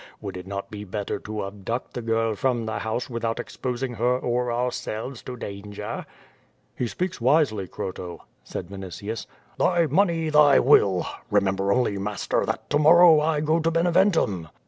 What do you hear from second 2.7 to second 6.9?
house without exposing her or ourselves to danger?" "He